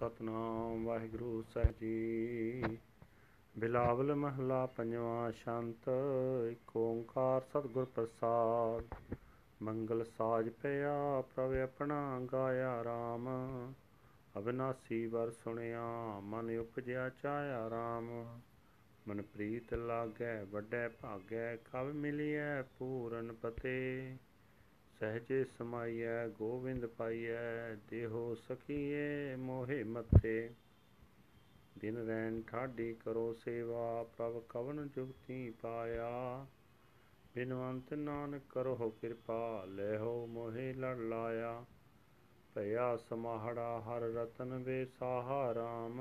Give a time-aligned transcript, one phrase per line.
[0.00, 2.62] ਸਤਨਾਮ, ਵਾਹਿਗੁਰੂ ਸਾਹਿਬ ਜੀ।
[3.58, 5.90] ਬਿਲਾਵਲ ਮਹਲਾ ਪੰਜਵਾਂ ਸ਼ੰਤ
[6.50, 8.94] ਏਕ ਓੰਕਾਰ ਸਤਿਗੁਰ ਪ੍ਰਸਾਦ।
[9.62, 13.28] ਮੰਗਲ ਸਾਜ ਪਿਆ, ਪ੍ਰਭ ਆਪਣਾ ਗਾਇਆ RAM
[14.38, 18.40] ਅਬਿਨਾਸੀ ਵਰ ਸੁਣਿਆ, ਮਨ ਉਪਜਿਆ ਚਾਇਆ RAM
[19.08, 24.16] ਮਨ ਪ੍ਰੀਤ ਲਾਗੈ, ਵੱਡੈ ਭਾਗੈ ਕਬ ਮਿਲਿਐ ਪੂਰਨ ਪਤੇ।
[25.00, 30.54] ਸਹਜੇ ਸਮਾਈਐ, ਗੋਵਿੰਦ ਪਾਈਐ, ਦੇਹੋ ਸਖੀਏ ਮੋਹਿ ਮਤੇ
[31.78, 36.46] ਦਿਨ ਰੈਣ ਠਾਡੀ ਕਰੋ ਸੇਵਾ, ਪ੍ਰਭ ਕਵਨ ਜੁਗਤੀ ਪਾਇਆ।
[37.34, 41.64] ਬਿਨਵੰਤ ਨਾਨਕ ਕਰੋ ਕਿਰਪਾ, ਲੈਹੋ ਮੋਹਿ ਲੜ ਲਾਇਆ।
[42.54, 46.00] ਭਇਆ ਸਮਾਹੜਾ ਹਰ ਰਤਨ ਵੇ ਸਾਹਾ ਰਾਮ।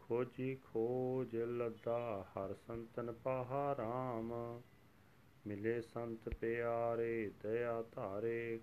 [0.00, 4.60] ਖੋਜੀ ਖੋਜ ਲੱਦਾ, ਹਰ ਸੰਤਨ ਪਾਹਾ ਰਾਮ।
[5.48, 8.60] ਮਿਲੇ ਸੰਤ ਪਿਆਰੇ, ਦਇਆ ਧਾਰੇ।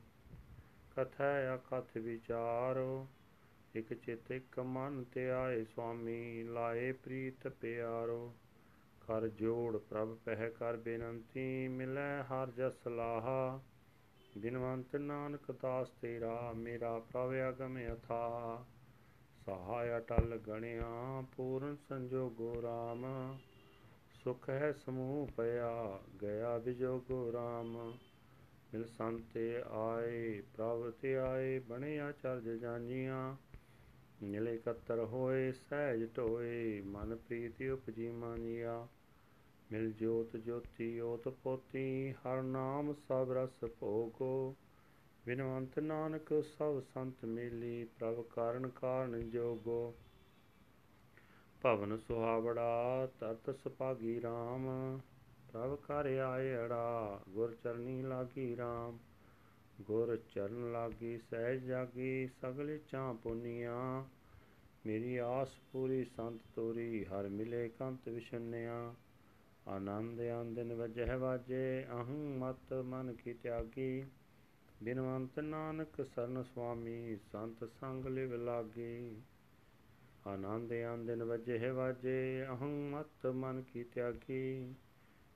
[0.95, 3.07] ਕਥੈ ਅਕਥ ਵਿਚਾਰੋ,
[3.75, 8.33] ਇਕ ਚਿਤ ਇਕ ਮਨ ਤੇ ਆਏ ਸੁਆਮੀ। ਲਾਏ ਪ੍ਰੀਤ ਪਿਆਰੋ,
[9.07, 13.61] ਕਰ ਜੋੜ ਪ੍ਰਭ ਪਹਿ ਕਰ ਬੇਨੰਤੀ। ਮਿਲੈ ਹਰ ਜਸ ਲਾਹਾ,
[14.37, 18.65] ਬਿਨਵੰਤ ਨਾਨਕ ਦਾਸ ਤੇਰਾ। ਮੇਰਾ ਪ੍ਰਭ ਅਗਮ ਅਥਾ
[19.45, 23.05] ਸਹਾਇ ਅਟਲ ਗਣਿਆ। ਪੂਰਨ ਸੰਜੋਗੋ ਰਾਮ।
[24.25, 27.99] ਸੁਖ ਹੈ ਸਮੂਹ ਪਿਆ, ਗਿਆ ਵਿਜੋਗੋ RAM
[28.73, 33.35] ਮਿਲ ਸੰਤੇ ਆਏ, ਪ੍ਰਭ ਤੇ ਆਏ, ਬਣਿਆ ਚਰਜ ਜਾਨੀਆਂ।
[34.23, 38.87] ਮਿਲੇ ਕਤਰ ਹੋਏ, ਸਹਿਜ ਢੋਏ ਮਨ ਪ੍ਰੀਤੀ ਉਪਜੀ ਮਾਨੀਆ।
[39.71, 44.55] ਮਿਲ ਜੋਤ ਜੋਤੀ ਓਤ ਪੋਤੀ, ਹਰ ਨਾਮ ਸਭ ਰਸ ਭੋਗੋ।
[45.25, 49.95] ਬਿਨਵੰਤ ਨਾਨਕ ਸਭ ਸੰਤ ਮਿਲੀ, ਪ੍ਰਭ ਕਾਰਨ ਕਾਰਨ ਜੋਗੋ।
[51.65, 54.99] ਭਵਨ ਸੁਹਾਵੜਾ ਤਰਤ ਸੁਭਾਗੀ RAM
[55.51, 58.97] ਪ੍ਰਭ ਕਰ ਆਏ ਅੜਾ, ਗੁਰ ਚਰਨੀ ਲਾਗੀ RAM
[59.81, 64.03] ਗੁਰ ਚਰਨ ਲਾਗੀ, ਸਹਿਜ ਜਾਗੀ, ਸਗਲ ਚਾਂ ਪੁਨੀਆਂ।
[64.85, 68.93] ਮੇਰੀ ਆਸ ਪੂਰੀ ਸੰਤ ਤੋਰੀ, ਹਰ ਮਿਲੇ ਕੰਤ ਵਿਸ਼ਨਿਆ
[69.67, 74.05] ਆਨੰਦ ਆਂਦਨ ਵਜਹਿ ਵਾਜੇ, ਅਹੰ ਮਤ ਮਨ ਕੀ ਤਿਆਗੀ।
[74.83, 79.21] ਬਿਨਵੰਤ ਨਾਨਕ ਸਰਨ ਸੁਆਮੀ, ਸੰਤ ਸੰਗ ਲਿਵ ਲਾਗੀ।
[80.27, 84.73] ਆਨੰਦ ਆਨੰਦਨ ਵਜੇ ਵਾਜੇ ਅਹੰ ਮਤ ਮਨ ਕੀ ਤਿਆਗੀ।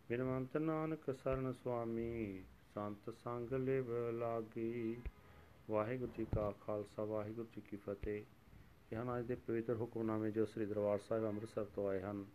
[0.09, 4.97] ਬਿਨਵੰਤ ਨਾਨਕ ਸਰਨ ਸੁਆਮੀ, ਸੰਤ ਸੰਗ ਲਿਵ ਲਾਗੀ।
[5.69, 8.23] ਵਾਹਿਗੁਰੂ ਜੀ ਕਾ ਖਾਲਸਾ, ਵਾਹਿਗੁਰੂ ਜੀ ਕੀ ਫਤਿਹ।
[8.93, 12.25] ਇਹ ਹਨ ਅੱਜ ਦੇ ਪਵਿੱਤਰ ਹੁਕਮਨਾਮੇ ਜੋ ਸ੍ਰੀ ਦਰਬਾਰ ਸਾਹਿਬ ਅੰਮ੍ਰਿਤਸਰ ਤੋਂ ਆਏ ਹਨ।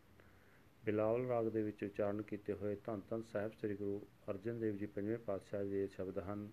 [0.85, 4.87] ਬਿਲਾਵਲ ਰਾਗ ਦੇ ਵਿੱਚ ਉਚਾਰਨ ਕੀਤੇ ਹੋਏ ਧੰਨ ਧੰਨ ਸਾਹਿਬ ਸ੍ਰੀ ਗੁਰੂ ਅਰਜਨ ਦੇਵ ਜੀ
[4.87, 6.49] ਪੰਜਵੇਂ ਪਾਤਸ਼ਾਹ ਦੇ ਸ਼ਬਦ ਹਨ।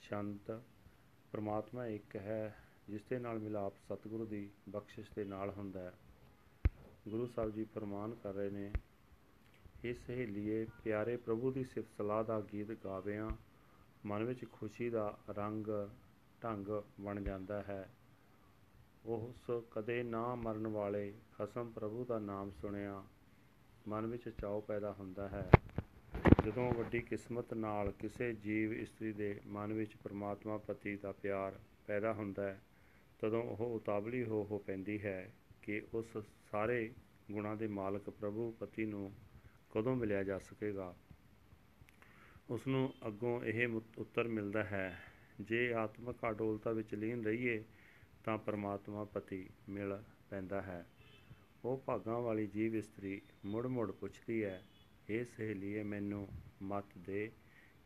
[0.00, 0.60] ਸ਼ੰਤ,
[1.32, 5.92] ਪ੍ਰਮਾਤਮਾ ਇੱਕ ਹੈ ਜਿਸ ਦੇ ਨਾਲ ਮਿਲਾਪ ਸਤਿਗੁਰੂ ਦੀ ਬਖਸ਼ਿਸ਼ ਦੇ ਨਾਲ ਹੁੰਦਾ ਹੈ।
[7.08, 8.72] ਗੁਰੂ ਸਾਹਿਬ ਜੀ ਫਰਮਾਨ ਕਰ ਰਹੇ ਨੇ
[9.84, 13.30] ਇਹ ਸਹੇਲੀਏ, ਪਿਆਰੇ ਪ੍ਰਭੂ ਦੀ ਸਿਫਤ ਸਲਾਹ ਦਾ ਗੀਤ ਗਾਵਿਆਂ,
[14.06, 15.66] ਮਨ ਵਿੱਚ ਖੁਸ਼ੀ ਦਾ ਰੰਗ,
[16.44, 16.66] ਢੰਗ
[17.00, 17.90] ਬਣ ਜਾਂਦਾ ਹੈ।
[19.06, 23.04] ਉਸ ਕਦੇ ਨਾ ਮਰਨ ਵਾਲੇ ਖਸਮ ਪ੍ਰਭੂ ਦਾ ਨਾਮ ਸੁਣਿਆ,
[23.88, 25.50] ਮਨ ਵਿੱਚ ਚਾਉ ਪੈਦਾ ਹੁੰਦਾ ਹੈ।
[26.44, 32.12] ਜਦੋਂ ਵੱਡੀ ਕਿਸਮਤ ਨਾਲ ਕਿਸੇ ਜੀਵ ਇਸਤਰੀ ਦੇ ਮਨ ਵਿੱਚ ਪ੍ਰਮਾਤਮਾ ਪਤੀ ਦਾ ਪਿਆਰ ਪੈਦਾ
[32.12, 32.60] ਹੁੰਦਾ ਹੈ
[33.22, 36.18] ਤਦੋਂ ਉਹ ਉਤਾਵਲੀ ਹੋ ਹੋ ਪੈਂਦੀ ਹੈ ਕਿ ਉਸ
[36.50, 36.92] ਸਾਰੇ
[37.30, 39.12] ਗੁਣਾਂ ਦੇ ਮਾਲਕ ਪ੍ਰਭੂ ਪਤੀ ਨੂੰ
[39.74, 40.96] ਕਦੋਂ ਮਿਲਿਆ ਜਾ ਸਕੇਗਾ?
[42.50, 43.68] ਉਸ ਨੂੰ ਅੱਗੋਂ ਇਹ
[43.98, 44.98] ਉੱਤਰ ਮਿਲਦਾ ਹੈ,
[45.40, 47.64] ਜੇ ਆਤਮਿਕ ਅਡੋਲਤਾ ਵਿੱਚ ਲੀਨ ਰਹੀਏ
[48.24, 50.86] ਤਾਂ ਪਰਮਾਤਮਾ ਪਤੀ ਮਿਲ ਪੈਂਦਾ ਹੈ।
[51.64, 54.62] ਉਹ ਭਾਗਾਂ ਵਾਲੀ ਜੀਵ ਇਸਤਰੀ ਮੁੜ ਮੁੜ ਪੁੱਛਦੀ ਹੈ
[55.10, 56.28] ਇਹ ਸਹੇਲੀਏ, ਮੈਨੂੰ
[56.62, 57.30] ਮਤ ਦੇ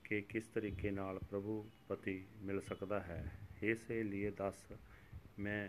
[0.05, 3.39] ਕਿ ਕਿਸ ਤਰੀਕੇ ਨਾਲ ਪ੍ਰਭੂ ਪਤੀ ਮਿਲ ਸਕਦਾ ਹੈ?
[3.63, 4.73] ਇਹ ਸਹੇਲੀਏ, ਦੱਸ
[5.39, 5.69] ਮੈਂ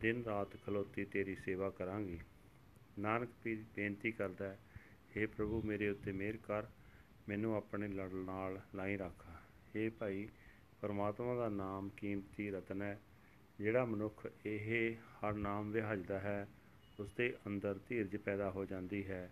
[0.00, 2.18] ਦਿਨ ਰਾਤ ਖਲੋਤੀ ਤੇਰੀ ਸੇਵਾ ਕਰਾਂਗੀ।
[2.98, 4.58] ਨਾਨਕ ਪੀਰ ਬੇਨਤੀ ਕਰਦਾ ਹੈ
[5.16, 6.66] हे ਪ੍ਰਭੂ, ਮੇਰੇ ਉੱਤੇ ਮਿਹਰ ਕਰ,
[7.28, 9.24] ਮੈਨੂੰ ਆਪਣੇ ਲੜ, ਨਾਲ ਲਾਈ ਰੱਖ।
[9.76, 10.28] हे ਭਾਈ,
[10.80, 12.98] ਪਰਮਾਤਮਾ ਦਾ ਨਾਮ ਕੀਮਤੀ ਰਤਨ ਹੈ,
[13.58, 16.48] ਜਿਹੜਾ ਮਨੁੱਖ ਇਹ ਹਰ ਨਾਮ ਵਿਹਜਦਾ ਹੈ
[17.00, 19.30] ਉਸ ਦੇ ਅੰਦਰ ਧੀਰਜ ਪੈਦਾ ਹੋ ਜਾਂਦੀ ਹੈ,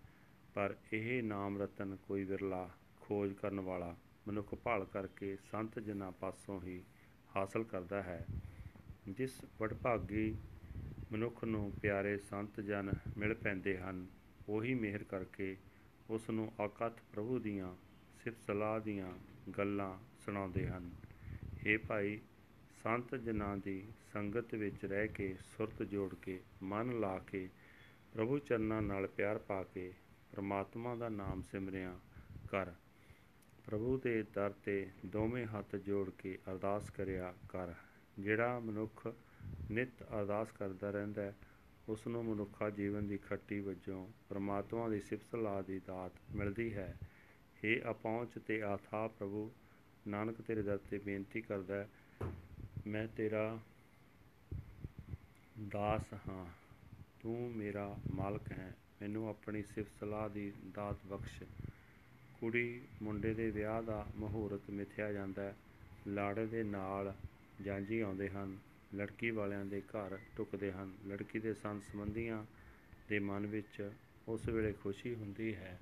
[0.55, 2.69] ਪਰ ਇਹ ਨਾਮ ਰਤਨ ਕੋਈ ਵਿਰਲਾ
[3.01, 3.95] ਖੋਜ ਕਰਨ ਵਾਲਾ
[4.29, 6.83] ਮਨੁੱਖ ਭਾਲ ਕਰਕੇ ਸੰਤ ਜਨਾਂ ਪਾਸੋਂ ਹੀ
[7.37, 8.27] ਹਾਸਲ ਕਰਦਾ ਹੈ।
[9.09, 10.37] ਜਿਸ ਵਡਭਾਗੀ
[11.13, 14.07] ਮਨੁੱਖ ਨੂੰ ਪਿਆਰੇ ਸੰਤ ਜਨ ਮਿਲ ਪੈਂਦੇ ਹਨ,
[14.49, 15.57] ਉਹੀ ਮਿਹਰ ਕਰਕੇ
[16.11, 17.75] ਉਸ ਨੂੰ ਆਕਤ ਪ੍ਰਭੂ ਦੀਆਂ
[18.25, 19.13] ਸਿਫਤ ਸਲਾਹ ਦੀਆਂ
[19.51, 20.91] ਗੱਲਾਂ ਸੁਣਾਉਂਦੇ ਹਨ।
[21.55, 22.21] हे ਭਾਈ,
[22.83, 27.49] ਸੰਤ ਜਨਾਂ ਦੀ ਸੰਗਤ ਵਿੱਚ ਰਹਿ ਕੇ ਸੁਰਤ ਜੋੜ ਕੇ, ਮਨ ਲਾ ਕੇ,
[28.15, 29.93] ਪ੍ਰਭੂ ਚਰਨਾਂ ਨਾਲ ਪਿਆਰ ਪਾ ਕੇ,
[30.33, 31.99] ਪ੍ਰਮਾਤਮਾ ਦਾ ਨਾਮ ਸਿਮਰਿਆ
[32.51, 32.73] ਕਰ।
[33.67, 37.73] ਪ੍ਰਭੂ ਦੇ ਦਰ ਤੇ ਦੋਵੇਂ ਹੱਥ ਜੋੜ ਕੇ ਅਰਦਾਸ ਕਰਿਆ ਕਰ।
[38.19, 39.15] ਜਿਹੜਾ ਮਨੁੱਖ
[39.71, 41.35] ਨਿਤ ਅਰਦਾਸ ਕਰਦਾ ਰਹਿੰਦਾ ਹੈ
[41.89, 46.99] ਉਸ ਨੂੰ ਮਨੁੱਖਾ ਜੀਵਨ ਦੀ ਖੱਟੀ ਵਜੋਂ ਪ੍ਰਮਾਤਮਾ ਦੀ ਸਿਫਤ ਸਲਾਹ ਦੀ ਦਾਤ ਮਿਲਦੀ ਹੈ।
[47.65, 49.53] हे ਅਪਹੁੰਚ ਤੇ ਆਥਾ ਪ੍ਰਭੂ,
[50.09, 51.89] ਨਾਨਕ ਤੇਰੇ ਦਰ ਤੇ ਬੇਨਤੀ ਕਰਦਾ
[52.87, 53.59] ਮੈਂ ਤੇਰਾ
[55.69, 56.47] ਦਾਸ ਹਾਂ।
[57.23, 61.43] ਤੂੰ ਮੇਰਾ ਮਾਲਕ ਹੈ। ਮੈਨੂੰ ਆਪਣੀ ਸਿਫਤ ਸਲਾਹ ਦੀ ਦਾਤ ਬਖਸ਼।
[62.41, 65.57] ਕੁੜੀ ਮੁੰਡੇ ਦੇ ਵਿਆਹ ਦਾ ਮਹੂਰਤ ਮਿਥਿਆ ਜਾਂਦਾ ਹੈ।
[66.09, 67.15] ਲਾੜੇ ਦੇ ਨਾਲ
[67.63, 68.57] ਜਾਂਝੀ ਆਉਂਦੇ ਹਨ,
[68.95, 72.45] ਲੜਕੀ ਵਾਲਿਆਂ ਦੇ ਘਰ ਟੁਕਦੇ ਹਨ। ਲੜਕੀ ਦੇ ਸੰਤ ਸੰਬੰਧੀਆਂ
[73.09, 73.91] ਦੇ ਮਨ ਵਿੱਚ
[74.29, 75.79] ਉਸ ਵੇਲੇ ਖੁਸ਼ੀ ਹੁੰਦੀ ਹੈ।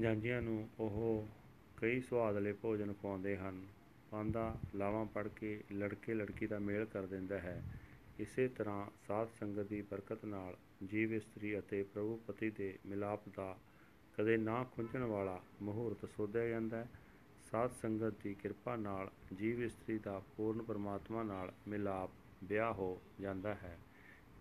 [0.00, 1.28] ਜਾਂਝੀਆਂ ਨੂੰ ਉਹ
[1.76, 3.66] ਕਈ ਸੁਆਦਲੇ ਭੋਜਨ ਖਵਾਉਂਦੇ ਹਨ।
[4.10, 7.62] ਪਾਂਦਾ, ਲਾਵਾਂ ਪੜ ਕੇ ਲੜਕੇ ਲੜਕੀ ਦਾ ਮੇਲ ਕਰ ਦਿੰਦਾ ਹੈ।
[8.20, 13.56] ਇਸੇ ਤਰ੍ਹਾਂ ਸਾਧ ਸੰਗਤ ਦੀ ਬਰਕਤ ਨਾਲ ਜੀਵ ਇਸਤਰੀ ਅਤੇ ਪ੍ਰਭੂ ਪਤੀ ਦੇ ਮਿਲਾਪ ਦਾ
[14.18, 16.88] ਕਦੇ ਨਾ ਖੁੰਝਣ ਵਾਲਾ ਮਹੂਰਤ ਸੋਧਿਆ ਜਾਂਦਾ ਹੈ।
[17.54, 22.10] ਸਾਧ ਸੰਗਤ ਦੀ ਕਿਰਪਾ ਨਾਲ ਜੀਵ ਇਸਤਰੀ ਦਾ ਪੂਰਨ ਪਰਮਾਤਮਾ ਨਾਲ ਮਿਲਾਪ
[22.44, 23.78] ਵਿਆਹ ਹੋ ਜਾਂਦਾ ਹੈ।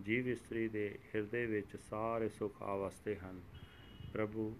[0.05, 3.41] ਜੀਵ ਇਸਤਰੀ ਦੇ ਹਿਰਦੇ ਵਿੱਚ ਸਾਰੇ ਸੁੱਖ ਆਵਸਤੇ ਹਨ।
[4.13, 4.57] ਪ੍ਰਭੂ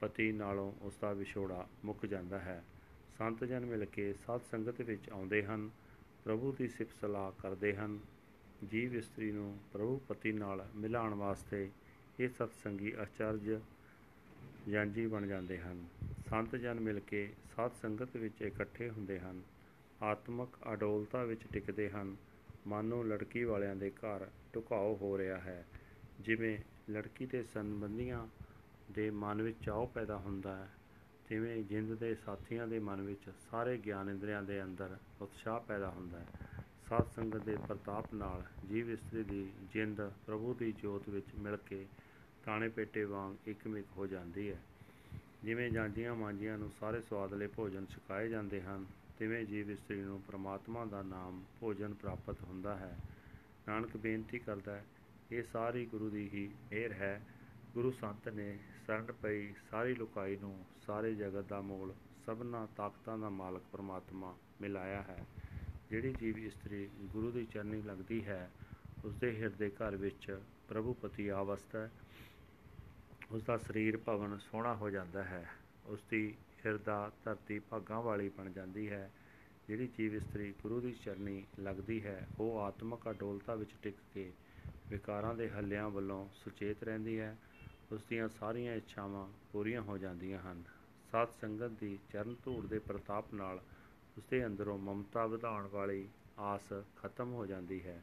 [0.00, 2.64] ਪਤੀ ਨਾਲੋਂ ਉਸ ਦਾ ਵਿਛੋੜਾ ਮੁੱਕ ਜਾਂਦਾ ਹੈ।
[3.18, 5.70] ਸੰਤ ਜਨ ਮਿਲ ਕੇ ਸਾਧ ਸੰਗਤ ਵਿੱਚ ਆਉਂਦੇ ਹਨ।
[6.24, 7.98] ਪ੍ਰਭੂ ਦੀ ਸਿਫਤ ਸਲਾਹ ਕਰਦੇ ਹਨ।
[8.70, 11.70] ਜੀਵ ਇਸਤਰੀ ਨੂੰ ਪ੍ਰਭੂ ਪਤੀ ਨਾਲ ਮਿਲਾਉਣ ਵਾਸਤੇ
[12.20, 13.60] ਇਹ ਸਤਸੰਗੀ ਅਚਰਜ
[14.68, 15.86] ਜਾਂਜੀ ਬਣ ਜਾਂਦੇ ਹਨ।
[16.30, 19.42] ਸੰਤ ਜਨ ਮਿਲ ਕੇ ਸਾਧ ਸੰਗਤ ਵਿੱਚ ਇਕੱਠੇ ਹੁੰਦੇ ਹਨ।
[20.02, 22.16] ਆਤਮਕ ਅਡੋਲਤਾ ਵਿੱਚ ਟਿਕਦੇ ਹਨ।
[22.66, 25.66] ਮਾਨੋ ਲੜਕੀ ਵਾਲਿਆਂ ਦੇ ਘਰ ਢੁਕਾਓ ਹੋ ਰਿਹਾ ਹੈ।
[26.20, 26.58] ਜਿਵੇਂ
[26.90, 28.26] ਲੜਕੀ ਦੇ ਸੰਬੰਧੀਆਂ
[28.92, 30.68] ਦੇ ਮਨ ਵਿੱਚ ਚਾਉ ਪੈਦਾ ਹੁੰਦਾ ਹੈ,
[31.28, 36.20] ਤਿਵੇਂ ਜਿੰਦ ਦੇ ਸਾਥੀਆਂ ਦੇ ਮਨ ਵਿੱਚ ਸਾਰੇ ਗਿਆਨ ਇੰਦਰੀਆਂ ਦੇ ਅੰਦਰ ਉਤਸ਼ਾਹ ਪੈਦਾ ਹੁੰਦਾ
[36.20, 36.26] ਹੈ।
[36.88, 41.86] ਸਾਧ ਸੰਗਤ ਦੇ ਪ੍ਰਤਾਪ ਨਾਲ ਜੀਵ ਇਸਤਰੀ ਦੀ ਜਿੰਦ ਪ੍ਰਭੂ ਦੀ ਜੋਤ ਵਿੱਚ ਮਿਲ ਕੇ
[42.44, 44.60] ਤਾਣੇ ਪੇਟੇ ਵਾਂਗ ਇੱਕਮਿਕ ਹੋ ਜਾਂਦੀ ਹੈ।
[45.44, 48.86] ਜਿਵੇਂ ਜਾਂਜੀਆਂ ਮਾਂਜੀਆਂ ਨੂੰ ਸਾਰੇ ਸਵਾਦਲੇ ਭੋਜਨ ਛਕਾਏ ਜਾਂਦੇ ਹਨ,
[49.18, 52.98] ਤਿਵੇਂ ਜੀਵ ਇਸਤਰੀ ਨੂੰ ਪ੍ਰਮਾਤਮਾ ਦਾ ਨਾਮ ਭੋਜਨ ਪ੍ਰਾਪਤ ਹੁੰਦਾ ਹੈ।
[53.68, 54.84] ਨਾਨਕ ਬੇਨਤੀ ਕਰਦਾ ਹੈ,
[55.32, 57.20] ਇਹ ਸਾਰੀ ਗੁਰੂ ਦੀ ਹੀ ਮਿਹਰ ਹੈ।
[57.74, 61.94] ਗੁਰੂ ਸੰਤ ਨੇ ਸਰਣ ਪਈ ਸਾਰੀ ਲੁਕਾਈ ਨੂੰ ਸਾਰੇ ਜਗਤ ਦਾ ਮੂਲ,
[62.26, 65.26] ਸਭਨਾ ਤਾਕਤਾਂ ਦਾ ਮਾਲਕ ਪ੍ਰਮਾਤਮਾ ਮਿਲਾਇਆ ਹੈ।
[65.90, 68.50] ਜਿਹੜੀ ਜੀਵ ਇਸਤਰੀ ਗੁਰੂ ਦੀ ਚਰਨੀ ਲੱਗਦੀ ਹੈ
[69.04, 71.90] ਉਸ ਦੇ ਹਿਰਦੇ ਘਰ ਵਿੱਚ ਪ੍ਰਭੂ ਪਤੀ ਆਵਸਥਾ ਹੈ।
[73.32, 75.50] ਉਸ ਦਾ ਸਰੀਰ ਭਵਨ ਸੋਹਣਾ ਹੋ ਜਾਂਦਾ ਹੈ।
[75.86, 76.34] ਉਸ ਦੀ
[76.66, 79.10] ਹਿਰਦਾ ਧਰਤੀ ਭਾਗਾਂ ਵਾਲੀ ਬਣ ਜਾਂਦੀ ਹੈ।
[79.68, 84.32] ਜਿਹੜੀ ਜੀਵ ਇਸਤਰੀ ਗੁਰੂ ਦੀ ਚਰਨੀ ਲੱਗਦੀ ਹੈ, ਉਹ ਆਤਮਕ ਅਡੋਲਤਾ ਵਿੱਚ ਟਿਕ ਕੇ
[84.88, 87.36] ਵਿਕਾਰਾਂ ਦੇ ਹੱਲਿਆਂ ਵੱਲੋਂ ਸੁਚੇਤ ਰਹਿੰਦੀ ਹੈ।
[87.92, 90.62] ਉਸ ਦੀਆਂ ਸਾਰੀਆਂ ਇੱਛਾਵਾਂ ਪੂਰੀਆਂ ਹੋ ਜਾਂਦੀਆਂ ਹਨ।
[91.12, 93.60] ਸਾਧ ਸੰਗਤ ਦੀ ਚਰਨ ਧੂੜ ਦੇ ਪ੍ਰਤਾਪ ਨਾਲ
[94.18, 98.02] ਉਸ ਦੇ ਅੰਦਰੋਂ ਮਮਤਾ ਵਧਾਉਣ ਵਾਲੀ ਆਸ ਖਤਮ ਹੋ ਜਾਂਦੀ ਹੈ।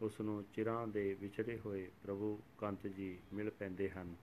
[0.00, 4.14] ਉਸ ਨੂੰ ਚਿਰਾਂ ਦੇ ਵਿਛੜੇ ਹੋਏ ਪ੍ਰਭੂ ਕੰਤ ਜੀ ਮਿਲ ਪੈਂਦੇ ਹਨ।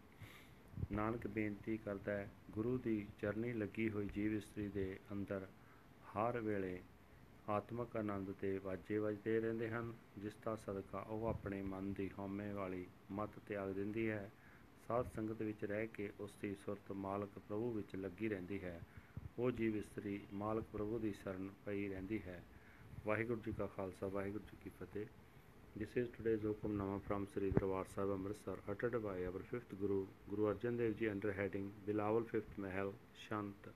[0.91, 5.47] ਨਾਨਕ ਬੇਨਤੀ ਕਰਦਾ ਹੈ, ਗੁਰੂ ਦੀ ਚਰਨੀ ਲੱਗੀ ਹੋਈ ਜੀਵ ਇਸਤਰੀ ਦੇ ਅੰਦਰ
[6.05, 6.81] ਹਰ ਵੇਲੇ
[7.49, 12.53] ਆਤਮਕ ਆਨੰਦ ਤੇ ਵਾਜੇ ਵੱਜਦੇ ਰਹਿੰਦੇ ਹਨ, ਜਿਸ ਦਾ ਸਦਕਾ ਉਹ ਆਪਣੇ ਮਨ ਦੀ ਹਉਮੈ
[12.53, 14.31] ਵਾਲੀ ਮਤ ਤਿਆਗ ਦਿੰਦੀ ਹੈ।
[14.87, 18.81] ਸਾਧ ਸੰਗਤ ਵਿੱਚ ਰਹਿ ਕੇ ਉਸ ਦੀ ਸੁਰਤ ਮਾਲਕ ਪ੍ਰਭੂ ਵਿੱਚ ਲੱਗੀ ਰਹਿੰਦੀ ਹੈ।
[19.39, 22.43] ਉਹ ਜੀਵ ਇਸਤਰੀ ਮਾਲਕ ਪ੍ਰਭੂ ਦੀ ਸ਼ਰਨ ਪਈ ਰਹਿੰਦੀ ਹੈ।
[23.05, 25.05] ਵਾਹਿਗੁਰੂ ਜੀ ਕਾ ਖਾਲਸਾ, ਵਾਹਿਗੁਰੂ ਜੀ ਕੀ ਫਤਿਹ।
[25.77, 30.53] This is today's Hukamnama from Sri Darbar Sahib Amritsar uttered by our fifth Guru, Guru
[30.53, 32.93] Arjan Dev Ji under heading Bilawal Fifth Mahal
[33.27, 33.67] Shant,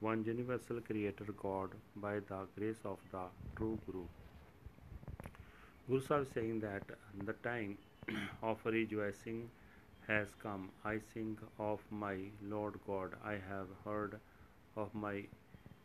[0.00, 3.24] one universal creator God by the grace of the
[3.58, 4.04] true Guru.
[5.86, 6.84] Guru Sahib saying that
[7.26, 7.76] the time
[8.42, 9.50] of rejoicing
[10.08, 10.70] has come.
[10.82, 13.16] I sing of my Lord God.
[13.22, 14.18] I have heard
[14.76, 15.24] of my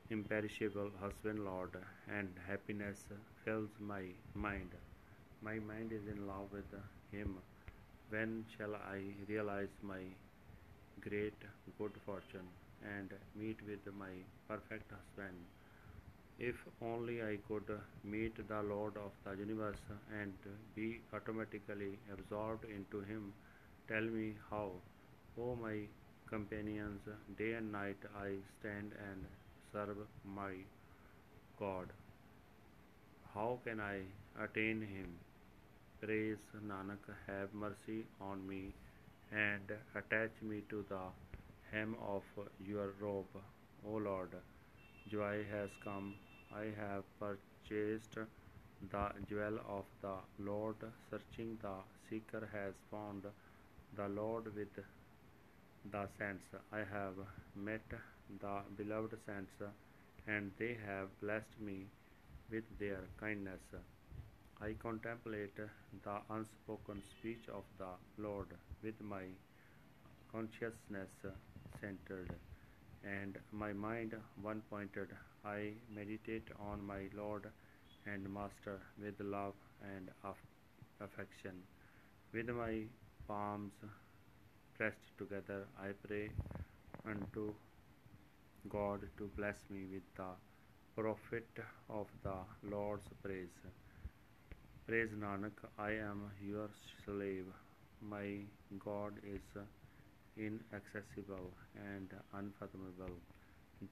[0.10, 1.76] imperishable husband Lord,
[2.08, 3.04] and happiness
[3.44, 4.04] fills my
[4.34, 4.72] mind.
[5.42, 6.72] My mind is in love with
[7.12, 7.38] him.
[8.10, 10.02] When shall I realize my
[11.00, 11.34] great
[11.78, 12.50] good fortune
[12.84, 14.12] and meet with my
[14.50, 15.38] perfect husband?
[16.40, 17.72] If only I could
[18.04, 19.84] meet the Lord of the universe
[20.22, 20.34] and
[20.76, 23.34] be automatically absorbed into him,
[23.88, 24.72] tell me how.
[25.38, 25.78] O my
[26.30, 27.02] companions,
[27.38, 29.26] day and night I stand and
[29.72, 30.52] serve my
[31.58, 31.88] God.
[33.34, 34.02] How can I
[34.44, 35.18] attain him?
[36.02, 38.74] Praise Nanak, have mercy on me
[39.32, 41.02] and attach me to the
[41.72, 42.24] hem of
[42.66, 43.36] your robe,
[43.86, 44.32] O Lord.
[45.12, 46.16] Joy has come.
[46.56, 48.16] I have purchased
[48.92, 50.78] the jewel of the Lord.
[51.10, 51.76] Searching the
[52.10, 53.26] seeker has found
[53.98, 54.74] the Lord with
[55.92, 56.46] the saints.
[56.72, 57.16] I have
[57.56, 57.82] met
[58.40, 59.62] the beloved saints,
[60.26, 61.88] and they have blessed me
[62.50, 63.60] with their kindness.
[64.62, 65.56] I contemplate
[66.04, 68.48] the unspoken speech of the Lord
[68.84, 69.24] with my
[70.32, 71.10] consciousness
[71.80, 72.36] centered
[73.04, 75.10] and my mind one pointed.
[75.46, 77.48] I meditate on my Lord
[78.06, 80.46] and Master with love and aff-
[81.02, 81.64] affection.
[82.34, 82.84] With my
[83.28, 83.74] palms
[84.78, 86.32] pressed together, I pray
[87.06, 87.54] unto
[88.70, 90.32] God to bless me with the
[90.96, 93.60] profit of the Lord's praise.
[94.90, 96.68] Praise Nanak, I am your
[97.06, 97.46] slave.
[98.02, 98.40] My
[98.84, 99.44] God is
[100.36, 103.14] inaccessible and unfathomable.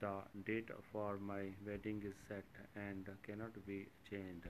[0.00, 0.14] The
[0.44, 4.48] date for my wedding is set and cannot be changed.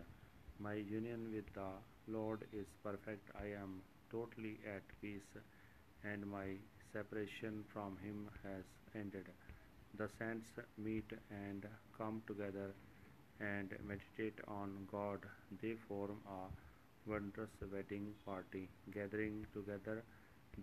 [0.59, 1.69] My union with the
[2.07, 3.29] Lord is perfect.
[3.39, 5.31] I am totally at peace,
[6.03, 6.47] and my
[6.95, 8.65] separation from Him has
[8.95, 9.27] ended.
[9.99, 11.67] The saints meet and
[11.99, 12.73] come together
[13.41, 15.21] and meditate on God.
[15.63, 18.69] They form a wondrous wedding party.
[18.93, 20.05] Gathering together,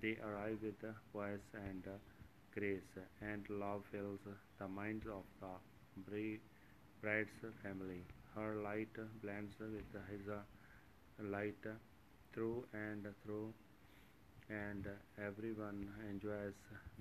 [0.01, 0.82] they arrive with
[1.13, 1.98] voice and uh,
[2.53, 4.20] grace, and love fills
[4.60, 5.24] the minds of
[6.10, 6.39] the
[7.01, 7.29] bride's
[7.63, 8.03] family.
[8.36, 9.72] Her light blends with
[10.10, 10.27] his
[11.20, 11.65] light
[12.34, 13.53] through and through,
[14.50, 14.88] and
[15.24, 16.53] everyone enjoys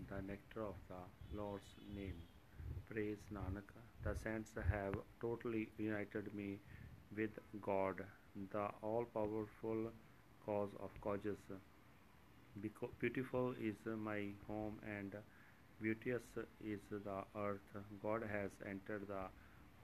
[0.09, 1.65] the nectar of the Lord's
[1.95, 2.21] name.
[2.89, 3.71] Praise Nanak.
[4.05, 6.61] The saints have totally united me
[7.17, 8.03] with God,
[8.53, 9.91] the all powerful
[10.47, 11.39] cause of causes.
[13.01, 15.15] Beautiful is my home and
[15.81, 16.23] beauteous
[16.63, 17.77] is the earth.
[18.03, 19.25] God has entered the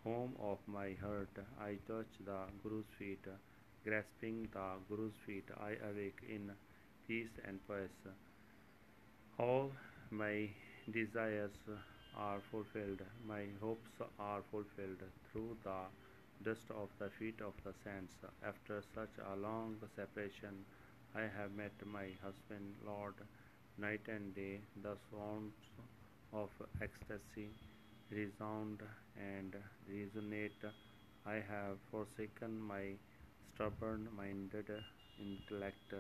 [0.05, 1.37] home of my heart.
[1.61, 3.27] I touch the Guru's feet.
[3.85, 6.53] Grasping the Guru's feet, I awake in
[7.07, 8.13] peace and peace.
[9.39, 9.73] All
[10.11, 10.51] my
[10.91, 11.51] desires
[12.15, 15.85] are fulfilled, my hopes are fulfilled through the
[16.43, 18.17] dust of the feet of the saints.
[18.43, 20.65] After such a long separation,
[21.15, 23.15] I have met my husband, Lord,
[23.79, 24.61] night and day.
[24.77, 25.55] The sounds
[26.33, 26.51] of
[26.81, 27.51] ecstasy
[28.11, 28.83] resound
[29.17, 29.57] and
[29.89, 30.65] resonate.
[31.27, 32.99] I have forsaken my
[33.55, 34.71] stubborn minded
[35.19, 35.95] intellect.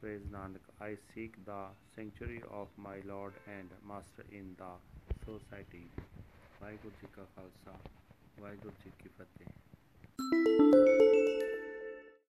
[0.00, 0.66] Praise Nanak.
[0.80, 4.72] I seek the sanctuary of my Lord and Master in the
[5.26, 5.82] society.
[6.62, 7.78] Waheguru ji ਕਾ ਖਾਲਸਾ
[8.40, 10.65] ਵਾਹਿਗੁਰੂ ਜੀ ਕੀ ਫਤਿਹ